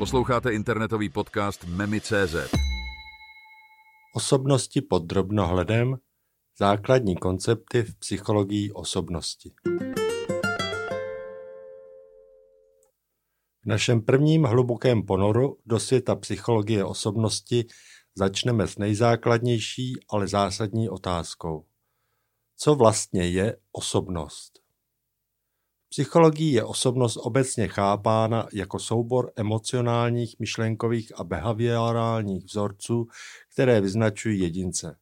[0.00, 2.34] Posloucháte internetový podcast Memi.cz.
[4.14, 5.96] Osobnosti pod drobnohledem
[6.58, 9.52] základní koncepty v psychologii osobnosti.
[13.62, 17.66] V našem prvním hlubokém ponoru do světa psychologie osobnosti
[18.14, 21.66] začneme s nejzákladnější, ale zásadní otázkou.
[22.56, 24.59] Co vlastně je osobnost?
[25.90, 33.08] Psychologii je osobnost obecně chápána jako soubor emocionálních, myšlenkových a behaviorálních vzorců,
[33.52, 34.96] které vyznačují jedince.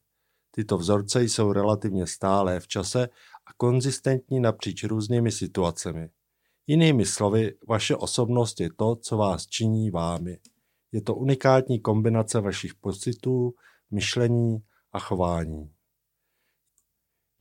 [0.51, 3.09] Tyto vzorce jsou relativně stálé v čase
[3.45, 6.09] a konzistentní napříč různými situacemi.
[6.67, 10.37] Jinými slovy, vaše osobnost je to, co vás činí vámi.
[10.91, 13.53] Je to unikátní kombinace vašich pocitů,
[13.91, 14.57] myšlení
[14.91, 15.71] a chování.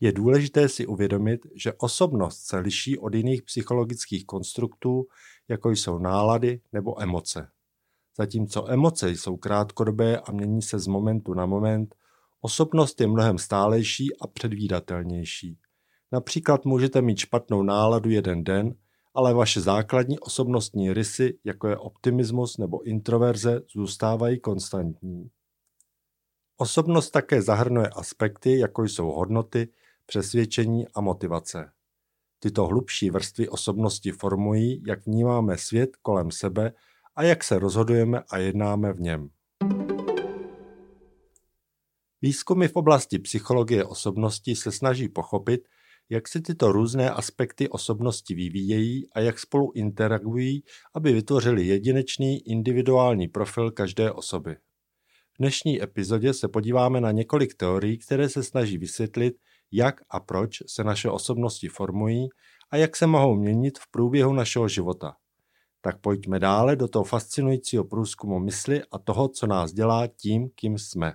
[0.01, 5.07] Je důležité si uvědomit, že osobnost se liší od jiných psychologických konstruktů,
[5.49, 7.49] jako jsou nálady nebo emoce.
[8.19, 11.95] Zatímco emoce jsou krátkodobé a mění se z momentu na moment,
[12.41, 15.59] osobnost je mnohem stálejší a předvídatelnější.
[16.13, 18.75] Například můžete mít špatnou náladu jeden den,
[19.15, 25.31] ale vaše základní osobnostní rysy, jako je optimismus nebo introverze, zůstávají konstantní.
[26.57, 29.69] Osobnost také zahrnuje aspekty, jako jsou hodnoty,
[30.09, 31.71] přesvědčení a motivace.
[32.39, 36.73] Tyto hlubší vrstvy osobnosti formují, jak vnímáme svět kolem sebe
[37.17, 39.29] a jak se rozhodujeme a jednáme v něm.
[42.23, 45.61] Výzkumy v oblasti psychologie osobnosti se snaží pochopit,
[46.09, 53.29] jak se tyto různé aspekty osobnosti vyvíjejí a jak spolu interagují, aby vytvořili jedinečný individuální
[53.29, 54.57] profil každé osoby.
[55.35, 59.35] V dnešní epizodě se podíváme na několik teorií, které se snaží vysvětlit,
[59.73, 62.29] jak a proč se naše osobnosti formují
[62.71, 65.17] a jak se mohou měnit v průběhu našeho života.
[65.81, 70.79] Tak pojďme dále do toho fascinujícího průzkumu mysli a toho, co nás dělá tím, kým
[70.79, 71.13] jsme.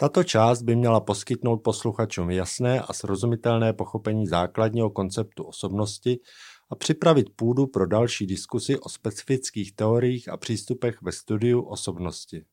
[0.00, 6.18] Tato část by měla poskytnout posluchačům jasné a srozumitelné pochopení základního konceptu osobnosti
[6.70, 12.44] a připravit půdu pro další diskusy o specifických teoriích a přístupech ve studiu osobnosti.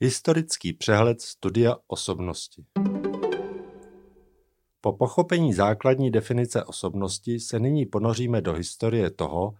[0.00, 2.64] Historický přehled studia osobnosti
[4.80, 9.54] Po pochopení základní definice osobnosti se nyní ponoříme do historie toho,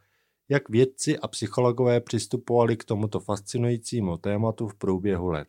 [0.48, 5.48] jak vědci a psychologové přistupovali k tomuto fascinujícímu tématu v průběhu let.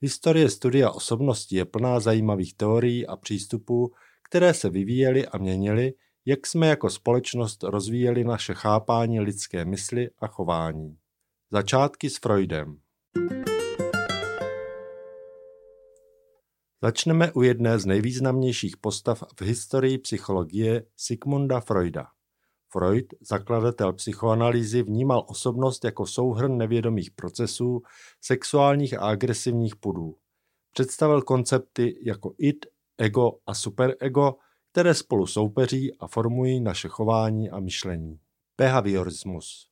[0.00, 3.92] Historie studia osobnosti je plná zajímavých teorií a přístupů,
[4.28, 10.26] které se vyvíjely a měnily, jak jsme jako společnost rozvíjeli naše chápání lidské mysli a
[10.26, 10.96] chování.
[11.50, 12.80] Začátky s Freudem.
[16.82, 22.06] Začneme u jedné z nejvýznamnějších postav v historii psychologie Sigmunda Freuda.
[22.72, 27.82] Freud, zakladatel psychoanalýzy, vnímal osobnost jako souhrn nevědomých procesů,
[28.20, 30.16] sexuálních a agresivních pudů.
[30.72, 32.66] Představil koncepty jako id,
[32.98, 34.34] ego a superego,
[34.72, 38.18] které spolu soupeří a formují naše chování a myšlení.
[38.58, 39.70] Behaviorismus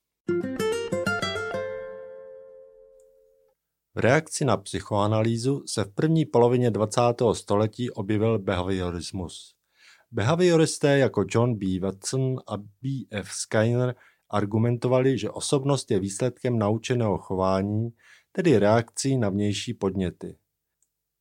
[3.98, 7.00] V reakci na psychoanalýzu se v první polovině 20.
[7.32, 9.54] století objevil behaviorismus.
[10.10, 11.66] Behavioristé jako John B.
[11.81, 12.88] Watson a B.
[13.10, 13.28] F.
[13.31, 13.94] Skinner
[14.31, 17.91] argumentovali, že osobnost je výsledkem naučeného chování,
[18.32, 20.38] tedy reakcí na vnější podněty.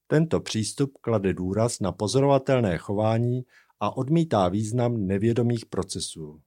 [0.08, 3.42] Tento přístup klade důraz na pozorovatelné chování
[3.80, 6.42] a odmítá význam nevědomých procesů.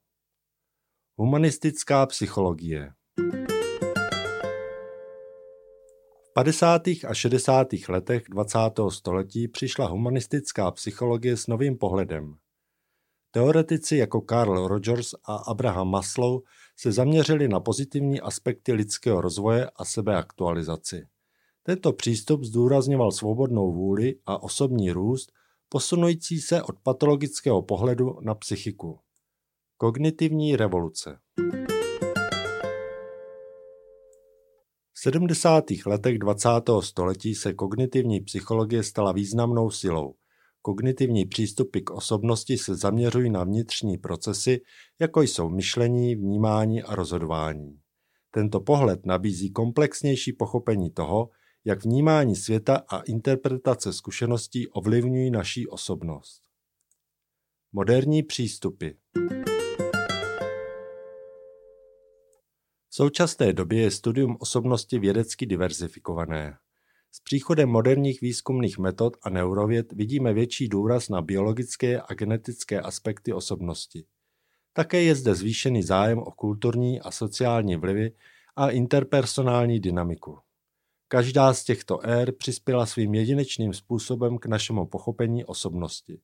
[1.17, 2.93] Humanistická psychologie
[6.41, 6.83] 50.
[7.09, 7.69] a 60.
[7.89, 8.59] letech 20.
[8.89, 12.35] století přišla humanistická psychologie s novým pohledem.
[13.31, 16.41] Teoretici jako Carl Rogers a Abraham Maslow
[16.77, 21.07] se zaměřili na pozitivní aspekty lidského rozvoje a sebeaktualizaci.
[21.63, 25.33] Tento přístup zdůrazňoval svobodnou vůli a osobní růst,
[25.69, 28.99] posunující se od patologického pohledu na psychiku.
[29.77, 31.19] Kognitivní revoluce
[35.03, 35.65] 70.
[35.87, 36.49] letech 20.
[36.81, 40.15] století se kognitivní psychologie stala významnou silou.
[40.63, 44.61] Kognitivní přístupy k osobnosti se zaměřují na vnitřní procesy,
[44.99, 47.79] jako jsou myšlení, vnímání a rozhodování.
[48.31, 51.29] Tento pohled nabízí komplexnější pochopení toho,
[51.65, 56.43] jak vnímání světa a interpretace zkušeností ovlivňují naší osobnost.
[57.73, 58.89] Moderní přístupy
[63.01, 66.57] současné době je studium osobnosti vědecky diverzifikované.
[67.13, 73.33] S příchodem moderních výzkumných metod a neurověd vidíme větší důraz na biologické a genetické aspekty
[73.33, 74.05] osobnosti.
[74.73, 78.13] Také je zde zvýšený zájem o kulturní a sociální vlivy
[78.57, 80.39] a interpersonální dynamiku.
[81.09, 86.21] Každá z těchto ér přispěla svým jedinečným způsobem k našemu pochopení osobnosti.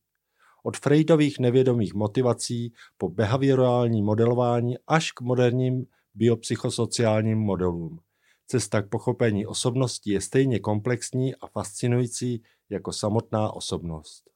[0.62, 5.86] Od Freudových nevědomých motivací po behaviorální modelování až k moderním
[6.16, 8.00] biopsychosociálním modelům.
[8.46, 14.30] Cesta k pochopení osobnosti je stejně komplexní a fascinující jako samotná osobnost.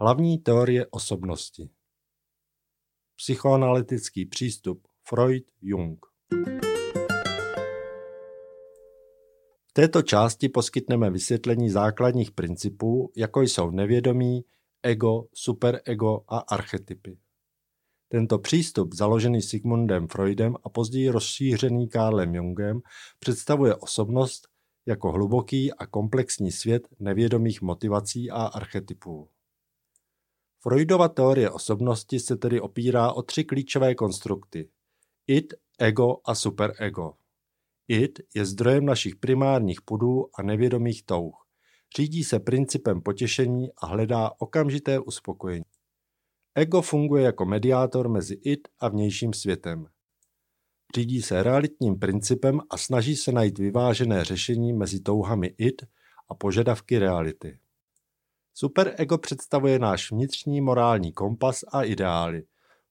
[0.00, 1.70] Hlavní teorie osobnosti
[3.16, 6.06] Psychoanalytický přístup Freud Jung
[9.68, 14.44] V této části poskytneme vysvětlení základních principů, jako jsou nevědomí,
[14.82, 17.18] ego, superego a archetypy.
[18.08, 22.80] Tento přístup, založený Sigmundem Freudem a později rozšířený Karlem Jungem,
[23.18, 24.48] představuje osobnost
[24.86, 29.28] jako hluboký a komplexní svět nevědomých motivací a archetypů.
[30.62, 34.70] Freudova teorie osobnosti se tedy opírá o tři klíčové konstrukty.
[35.26, 37.14] Id, ego a superego.
[37.88, 41.34] Id je zdrojem našich primárních pudů a nevědomých touh.
[41.96, 45.75] Řídí se principem potěšení a hledá okamžité uspokojení.
[46.58, 49.86] Ego funguje jako mediátor mezi id a vnějším světem.
[50.96, 55.82] Řídí se realitním principem a snaží se najít vyvážené řešení mezi touhami id
[56.28, 57.58] a požadavky reality.
[58.54, 62.42] Superego představuje náš vnitřní morální kompas a ideály.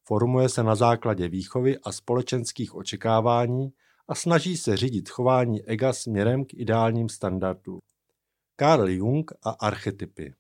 [0.03, 3.69] Formuje se na základě výchovy a společenských očekávání
[4.07, 7.79] a snaží se řídit chování ega směrem k ideálním standardům.
[8.59, 10.33] Carl Jung a archetypy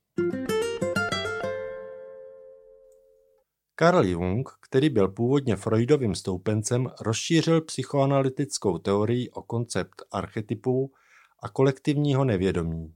[3.79, 10.91] Carl Jung, který byl původně Freudovým stoupencem, rozšířil psychoanalytickou teorii o koncept archetypů
[11.43, 12.93] a kolektivního nevědomí.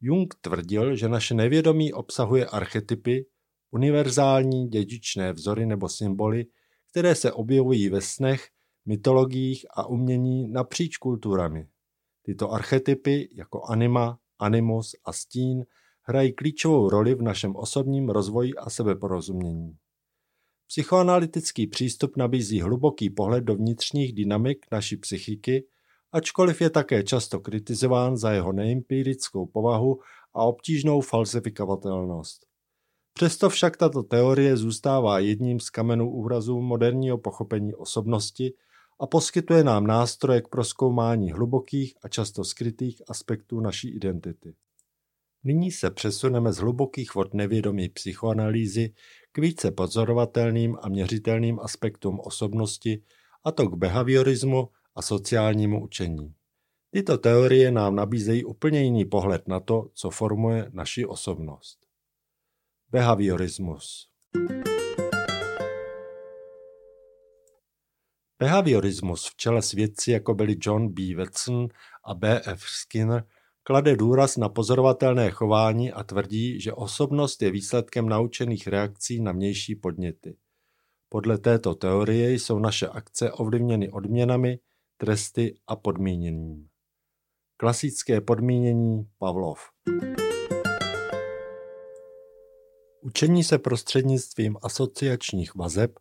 [0.00, 3.26] Jung tvrdil, že naše nevědomí obsahuje archetypy,
[3.70, 6.46] univerzální dědičné vzory nebo symboly,
[6.90, 8.48] které se objevují ve snech,
[8.86, 11.68] mytologiích a umění napříč kulturami.
[12.22, 15.64] Tyto archetypy jako anima, animus a stín
[16.02, 19.76] hrají klíčovou roli v našem osobním rozvoji a sebeporozumění.
[20.74, 25.66] Psychoanalytický přístup nabízí hluboký pohled do vnitřních dynamik naší psychiky,
[26.12, 30.00] ačkoliv je také často kritizován za jeho neempirickou povahu
[30.34, 32.46] a obtížnou falsifikovatelnost.
[33.12, 38.54] Přesto však tato teorie zůstává jedním z kamenů úrazů moderního pochopení osobnosti
[39.00, 44.54] a poskytuje nám nástroje k proskoumání hlubokých a často skrytých aspektů naší identity.
[45.44, 48.94] Nyní se přesuneme z hlubokých vod nevědomí psychoanalýzy
[49.34, 53.02] k více pozorovatelným a měřitelným aspektům osobnosti,
[53.44, 56.34] a to k behaviorismu a sociálnímu učení.
[56.90, 61.78] Tyto teorie nám nabízejí úplně jiný pohled na to, co formuje naši osobnost.
[62.90, 64.08] Behaviorismus
[68.38, 71.02] Behaviorismus v čele s vědci jako byli John B.
[71.16, 71.68] Watson
[72.04, 72.40] a B.
[72.44, 72.60] F.
[72.60, 73.24] Skinner
[73.66, 79.76] klade důraz na pozorovatelné chování a tvrdí, že osobnost je výsledkem naučených reakcí na vnější
[79.76, 80.36] podněty.
[81.08, 84.58] Podle této teorie jsou naše akce ovlivněny odměnami,
[84.96, 86.68] tresty a podmíněním.
[87.56, 89.60] Klasické podmínění Pavlov.
[93.02, 95.98] Učení se prostřednictvím asociačních vazeb,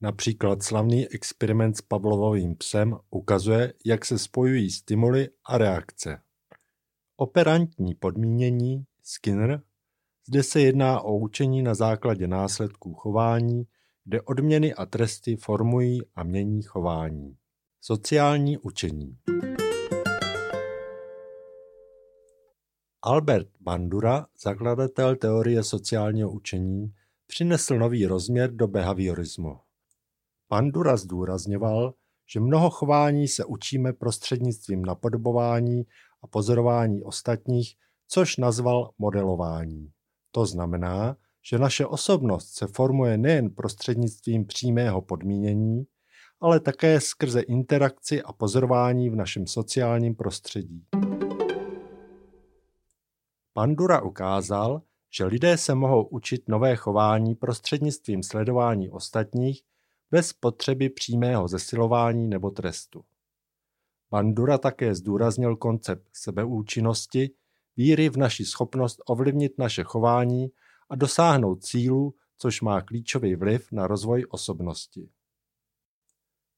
[0.00, 6.25] například slavný experiment s Pavlovovým psem, ukazuje, jak se spojují stimuly a reakce.
[7.18, 9.62] Operantní podmínění Skinner
[10.28, 13.64] Zde se jedná o učení na základě následků chování,
[14.04, 17.36] kde odměny a tresty formují a mění chování.
[17.80, 19.18] Sociální učení
[23.02, 26.92] Albert Bandura, zakladatel teorie sociálního učení,
[27.26, 29.60] přinesl nový rozměr do behaviorismu.
[30.48, 31.94] Bandura zdůrazňoval,
[32.32, 35.86] že mnoho chování se učíme prostřednictvím napodobování
[36.26, 37.76] a pozorování ostatních,
[38.08, 39.90] což nazval modelování.
[40.30, 45.84] To znamená, že naše osobnost se formuje nejen prostřednictvím přímého podmínění,
[46.40, 50.84] ale také skrze interakci a pozorování v našem sociálním prostředí.
[53.52, 59.62] Pandura ukázal, že lidé se mohou učit nové chování prostřednictvím sledování ostatních
[60.10, 63.04] bez potřeby přímého zesilování nebo trestu.
[64.10, 67.30] Bandura také zdůraznil koncept sebeúčinnosti,
[67.76, 70.48] víry v naši schopnost ovlivnit naše chování
[70.90, 75.08] a dosáhnout cílu, což má klíčový vliv na rozvoj osobnosti.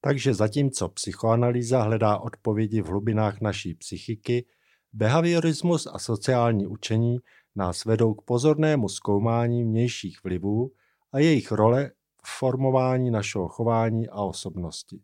[0.00, 4.46] Takže zatímco psychoanalýza hledá odpovědi v hlubinách naší psychiky,
[4.92, 7.18] behaviorismus a sociální učení
[7.56, 10.72] nás vedou k pozornému zkoumání vnějších vlivů
[11.12, 11.90] a jejich role
[12.22, 15.00] v formování našeho chování a osobnosti.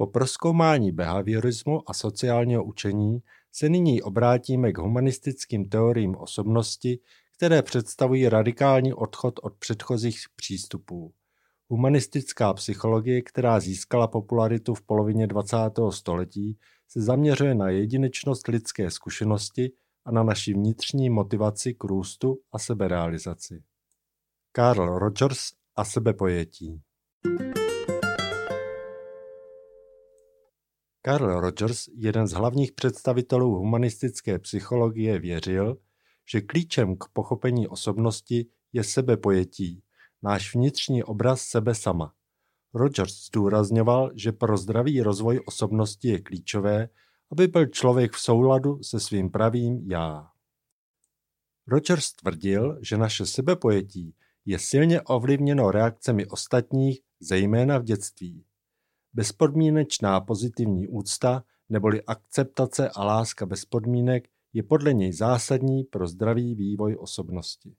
[0.00, 6.98] Po proskoumání behaviorismu a sociálního učení se nyní obrátíme k humanistickým teoriím osobnosti,
[7.36, 11.12] které představují radikální odchod od předchozích přístupů.
[11.68, 15.56] Humanistická psychologie, která získala popularitu v polovině 20.
[15.90, 19.72] století, se zaměřuje na jedinečnost lidské zkušenosti
[20.04, 23.62] a na naši vnitřní motivaci k růstu a seberealizaci.
[24.56, 25.38] Carl Rogers
[25.76, 26.82] a sebepojetí
[31.08, 35.76] Carl Rogers, jeden z hlavních představitelů humanistické psychologie, věřil,
[36.30, 39.82] že klíčem k pochopení osobnosti je sebepojetí,
[40.22, 42.12] náš vnitřní obraz sebe sama.
[42.74, 46.88] Rogers zdůrazňoval, že pro zdravý rozvoj osobnosti je klíčové,
[47.32, 50.28] aby byl člověk v souladu se svým pravým já.
[51.66, 58.47] Rogers tvrdil, že naše sebepojetí je silně ovlivněno reakcemi ostatních, zejména v dětství.
[59.18, 66.54] Bezpodmínečná pozitivní úcta neboli akceptace a láska bez podmínek je podle něj zásadní pro zdravý
[66.54, 67.74] vývoj osobnosti.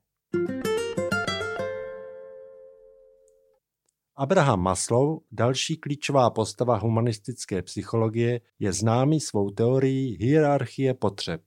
[4.16, 11.42] Abraham Maslow, další klíčová postava humanistické psychologie, je známý svou teorií hierarchie potřeb.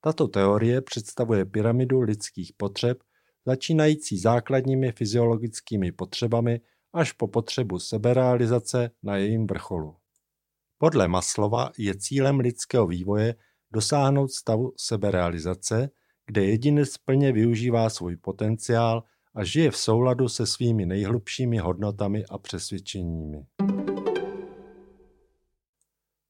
[0.00, 3.02] Tato teorie představuje pyramidu lidských potřeb,
[3.46, 6.60] začínající základními fyziologickými potřebami
[6.92, 9.96] až po potřebu seberealizace na jejím vrcholu.
[10.78, 13.34] Podle Maslova je cílem lidského vývoje
[13.72, 15.90] dosáhnout stavu seberealizace,
[16.26, 19.02] kde jedinec plně využívá svůj potenciál
[19.34, 23.46] a žije v souladu se svými nejhlubšími hodnotami a přesvědčeními.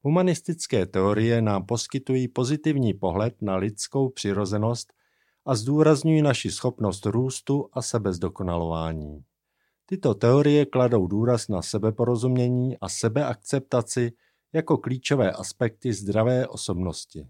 [0.02, 4.92] Humanistické teorie nám poskytují pozitivní pohled na lidskou přirozenost
[5.47, 9.25] a zdůrazňují naši schopnost růstu a sebezdokonalování.
[9.92, 14.12] Tyto teorie kladou důraz na sebeporozumění a sebeakceptaci
[14.52, 17.26] jako klíčové aspekty zdravé osobnosti.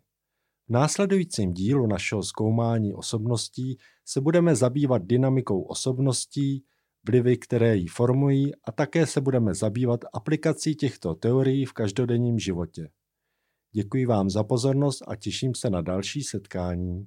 [0.69, 6.65] V následujícím dílu našeho zkoumání osobností se budeme zabývat dynamikou osobností,
[7.07, 12.89] vlivy, které ji formují a také se budeme zabývat aplikací těchto teorií v každodenním životě.
[13.73, 17.07] Děkuji vám za pozornost a těším se na další setkání.